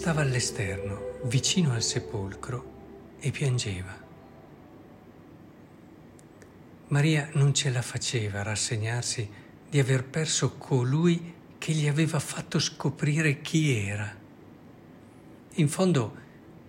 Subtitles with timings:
[0.00, 3.94] Stava all'esterno, vicino al sepolcro, e piangeva.
[6.88, 9.30] Maria non ce la faceva rassegnarsi
[9.68, 14.10] di aver perso colui che gli aveva fatto scoprire chi era.
[15.56, 16.16] In fondo,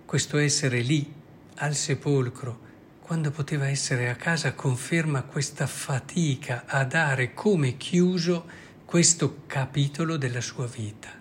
[0.03, 1.09] questo essere lì,
[1.55, 2.59] al sepolcro,
[2.99, 8.45] quando poteva essere a casa, conferma questa fatica a dare come chiuso
[8.83, 11.20] questo capitolo della sua vita.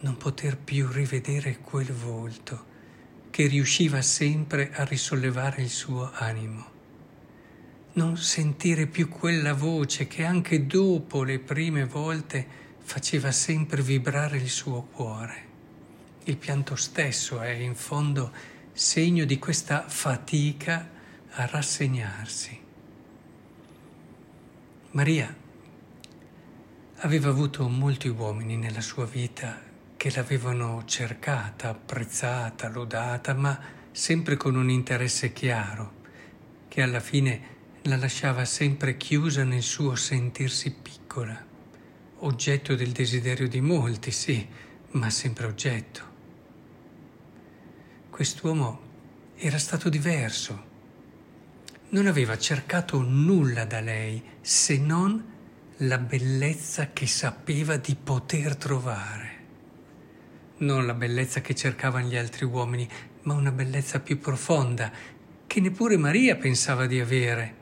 [0.00, 2.66] Non poter più rivedere quel volto
[3.30, 6.76] che riusciva sempre a risollevare il suo animo
[7.98, 12.46] non sentire più quella voce che anche dopo le prime volte
[12.78, 15.46] faceva sempre vibrare il suo cuore.
[16.24, 18.32] Il pianto stesso è in fondo
[18.72, 20.88] segno di questa fatica
[21.30, 22.60] a rassegnarsi.
[24.92, 25.36] Maria
[26.98, 29.60] aveva avuto molti uomini nella sua vita
[29.98, 33.58] che l'avevano cercata, apprezzata, lodata, ma
[33.90, 35.92] sempre con un interesse chiaro,
[36.68, 41.44] che alla fine la lasciava sempre chiusa nel suo sentirsi piccola,
[42.18, 44.46] oggetto del desiderio di molti, sì,
[44.92, 46.02] ma sempre oggetto.
[48.08, 48.80] Quest'uomo
[49.34, 50.66] era stato diverso.
[51.88, 55.24] Non aveva cercato nulla da lei se non
[55.78, 59.37] la bellezza che sapeva di poter trovare.
[60.58, 62.88] Non la bellezza che cercavano gli altri uomini,
[63.22, 64.90] ma una bellezza più profonda
[65.46, 67.54] che neppure Maria pensava di avere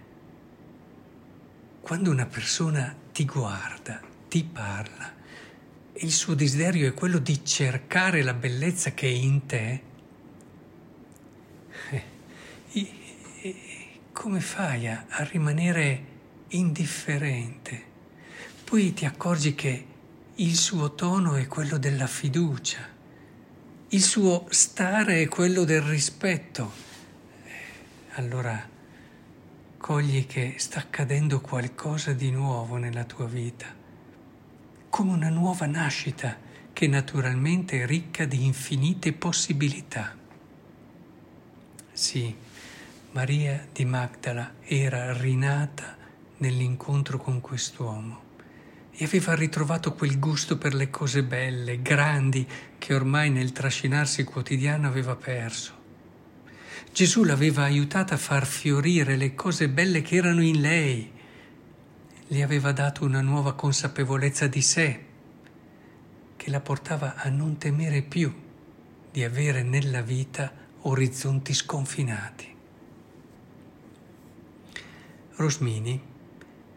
[1.81, 5.15] quando una persona ti guarda, ti parla,
[5.93, 9.83] e il suo desiderio è quello di cercare la bellezza che è in te,
[12.73, 12.93] eh,
[14.11, 16.05] come fai a, a rimanere
[16.49, 17.85] indifferente?
[18.65, 19.87] Poi ti accorgi che
[20.39, 22.87] il suo tono è quello della fiducia,
[23.89, 26.73] il suo stare è quello del rispetto.
[27.43, 27.51] Eh,
[28.17, 28.69] allora
[29.79, 33.67] cogli che sta accadendo qualcosa di nuovo nella tua vita,
[34.91, 36.37] come una nuova nascita
[36.71, 40.15] che naturalmente è ricca di infinite possibilità.
[41.93, 42.37] Sì,
[43.13, 45.97] Maria di Magdala era rinata
[46.37, 48.26] nell'incontro con quest'uomo
[48.99, 52.47] e aveva ritrovato quel gusto per le cose belle, grandi,
[52.79, 55.75] che ormai nel trascinarsi quotidiano aveva perso.
[56.93, 61.13] Gesù l'aveva aiutata a far fiorire le cose belle che erano in lei,
[62.29, 65.05] le aveva dato una nuova consapevolezza di sé,
[66.37, 68.35] che la portava a non temere più
[69.11, 72.55] di avere nella vita orizzonti sconfinati.
[75.35, 76.15] Rosmini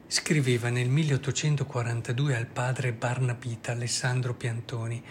[0.10, 5.02] scriveva nel 1842 al padre Barnabita Alessandro Piantoni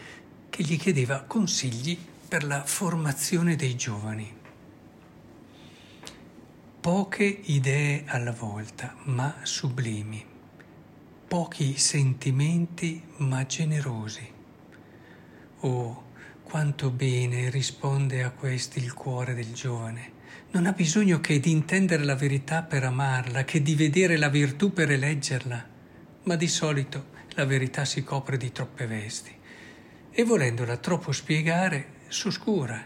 [0.50, 1.96] che gli chiedeva consigli
[2.28, 4.36] per la formazione dei giovani
[6.80, 10.24] poche idee alla volta, ma sublimi,
[11.26, 14.26] pochi sentimenti, ma generosi.
[15.60, 16.04] Oh,
[16.42, 20.12] quanto bene risponde a questi il cuore del giovane.
[20.50, 24.72] Non ha bisogno che di intendere la verità per amarla, che di vedere la virtù
[24.72, 25.68] per eleggerla,
[26.24, 29.34] ma di solito la verità si copre di troppe vesti.
[30.10, 32.84] E volendola troppo spiegare, s'oscura.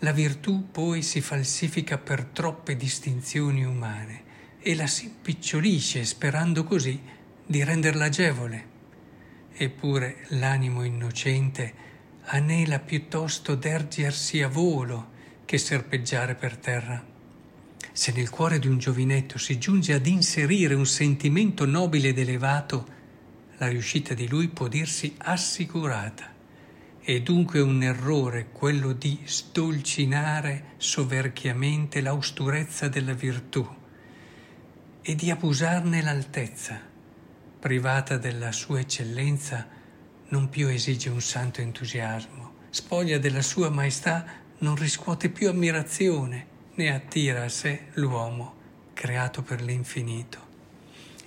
[0.00, 4.22] La virtù poi si falsifica per troppe distinzioni umane
[4.60, 7.00] e la si impiccolisce sperando così
[7.46, 8.66] di renderla agevole.
[9.54, 11.86] Eppure l'animo innocente
[12.26, 15.16] anela piuttosto d'ergersi a volo
[15.48, 17.02] che serpeggiare per terra.
[17.90, 22.86] Se nel cuore di un giovinetto si giunge ad inserire un sentimento nobile ed elevato,
[23.56, 26.34] la riuscita di lui può dirsi assicurata.
[27.00, 33.66] È dunque un errore quello di stolcinare soverchiamente l'austurezza della virtù
[35.00, 36.78] e di abusarne l'altezza.
[37.58, 39.66] Privata della sua eccellenza,
[40.28, 46.92] non più esige un santo entusiasmo, spoglia della sua maestà, non riscuote più ammirazione, né
[46.92, 48.56] attira a sé l'uomo
[48.92, 50.46] creato per l'infinito.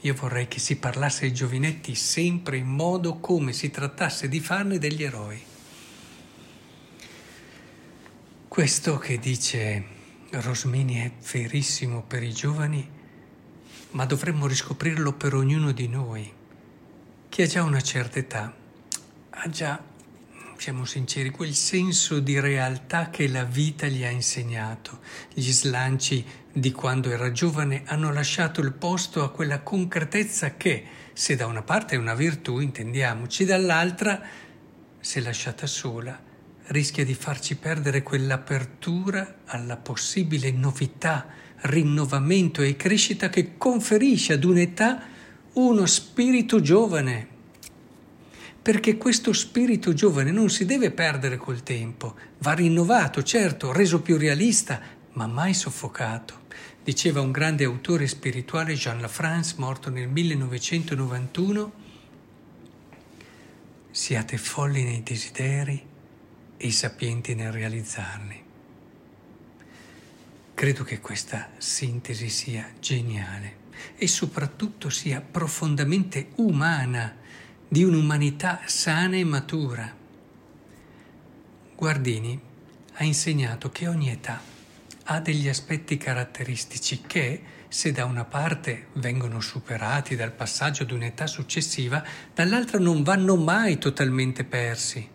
[0.02, 4.78] Io vorrei che si parlasse ai giovinetti sempre in modo come si trattasse di farne
[4.78, 5.42] degli eroi.
[8.48, 9.86] Questo che dice
[10.32, 12.90] Rosmini è verissimo per i giovani,
[13.92, 16.30] ma dovremmo riscoprirlo per ognuno di noi.
[17.30, 18.54] Chi ha già una certa età
[19.30, 19.82] ha già,
[20.62, 25.00] siamo sinceri, quel senso di realtà che la vita gli ha insegnato.
[25.34, 26.24] Gli slanci
[26.54, 31.64] di quando era giovane hanno lasciato il posto a quella concretezza che, se da una
[31.64, 34.22] parte è una virtù, intendiamoci, dall'altra,
[35.00, 36.22] se lasciata sola,
[36.66, 41.26] rischia di farci perdere quell'apertura alla possibile novità,
[41.62, 45.08] rinnovamento e crescita che conferisce ad un'età
[45.54, 47.31] uno spirito giovane.
[48.62, 54.18] Perché questo spirito giovane non si deve perdere col tempo, va rinnovato, certo, reso più
[54.18, 54.80] realista,
[55.14, 56.42] ma mai soffocato.
[56.84, 61.72] Diceva un grande autore spirituale, Jean Lafrance, morto nel 1991,
[63.90, 65.84] siate folli nei desideri
[66.58, 68.44] e sapienti nel realizzarli.
[70.54, 73.58] Credo che questa sintesi sia geniale
[73.96, 77.18] e soprattutto sia profondamente umana,
[77.72, 79.96] di un'umanità sana e matura.
[81.74, 82.38] Guardini
[82.96, 84.42] ha insegnato che ogni età
[85.04, 91.28] ha degli aspetti caratteristici che, se da una parte vengono superati dal passaggio ad un'età
[91.28, 92.04] successiva,
[92.34, 95.08] dall'altra non vanno mai totalmente persi.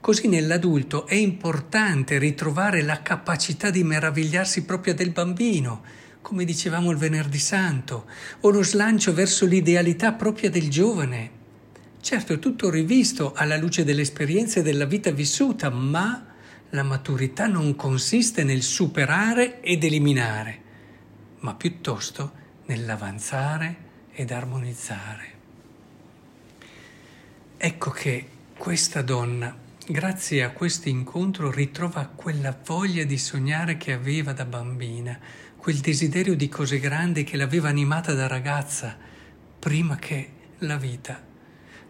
[0.00, 5.82] Così nell'adulto è importante ritrovare la capacità di meravigliarsi proprio del bambino,
[6.22, 8.06] come dicevamo il venerdì santo,
[8.40, 11.42] o lo slancio verso l'idealità propria del giovane.
[12.04, 16.34] Certo, è tutto rivisto alla luce delle esperienze della vita vissuta, ma
[16.68, 20.60] la maturità non consiste nel superare ed eliminare,
[21.38, 22.32] ma piuttosto
[22.66, 23.76] nell'avanzare
[24.12, 25.32] ed armonizzare.
[27.56, 34.34] Ecco che questa donna, grazie a questo incontro, ritrova quella voglia di sognare che aveva
[34.34, 35.18] da bambina,
[35.56, 38.94] quel desiderio di cose grandi che l'aveva animata da ragazza,
[39.58, 41.32] prima che la vita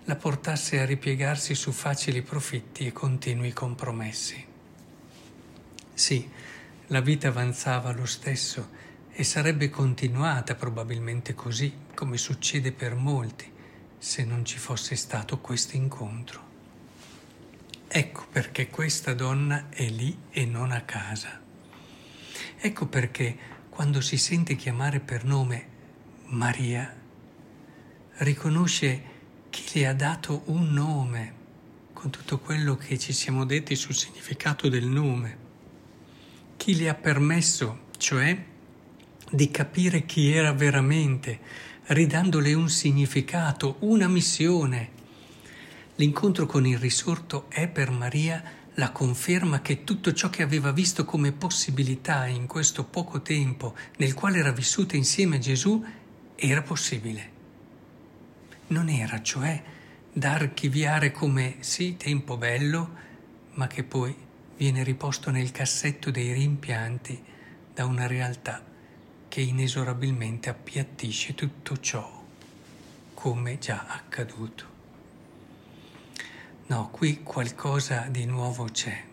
[0.06, 4.44] la portasse a ripiegarsi su facili profitti e continui compromessi.
[5.94, 6.28] Sì,
[6.88, 13.50] la vita avanzava lo stesso e sarebbe continuata probabilmente così, come succede per molti,
[13.96, 16.52] se non ci fosse stato questo incontro.
[17.88, 21.40] Ecco perché questa donna è lì e non a casa.
[22.58, 23.38] Ecco perché
[23.70, 25.68] quando si sente chiamare per nome
[26.26, 26.94] Maria,
[28.16, 29.13] riconosce
[29.62, 31.34] chi le ha dato un nome,
[31.92, 35.42] con tutto quello che ci siamo detti sul significato del nome
[36.56, 38.42] chi le ha permesso, cioè
[39.30, 41.40] di capire chi era veramente,
[41.88, 44.90] ridandole un significato, una missione.
[45.96, 48.42] L'incontro con il risorto è per Maria
[48.74, 54.14] la conferma che tutto ciò che aveva visto come possibilità in questo poco tempo nel
[54.14, 55.84] quale era vissuta insieme a Gesù
[56.34, 57.33] era possibile.
[58.68, 59.62] Non era, cioè,
[60.12, 62.90] da archiviare come sì, tempo bello,
[63.54, 64.14] ma che poi
[64.56, 67.22] viene riposto nel cassetto dei rimpianti
[67.72, 68.64] da una realtà
[69.28, 72.22] che inesorabilmente appiattisce tutto ciò
[73.12, 74.72] come già accaduto.
[76.66, 79.04] No, qui qualcosa di nuovo c'è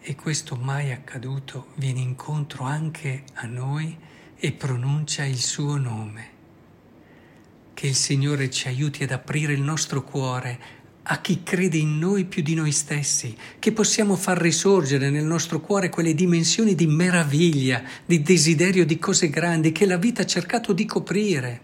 [0.00, 3.96] e questo mai accaduto viene incontro anche a noi
[4.36, 6.37] e pronuncia il suo nome.
[7.78, 10.58] Che il Signore ci aiuti ad aprire il nostro cuore
[11.04, 15.60] a chi crede in noi più di noi stessi, che possiamo far risorgere nel nostro
[15.60, 20.72] cuore quelle dimensioni di meraviglia, di desiderio di cose grandi che la vita ha cercato
[20.72, 21.60] di coprire.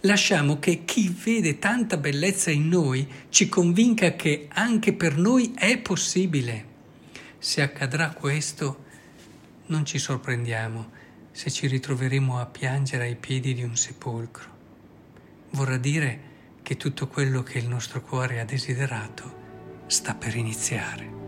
[0.00, 5.76] Lasciamo che chi vede tanta bellezza in noi ci convinca che anche per noi è
[5.76, 6.64] possibile.
[7.38, 8.84] Se accadrà questo,
[9.66, 10.90] non ci sorprendiamo
[11.32, 14.53] se ci ritroveremo a piangere ai piedi di un sepolcro.
[15.54, 16.32] Vorrà dire
[16.62, 21.23] che tutto quello che il nostro cuore ha desiderato sta per iniziare.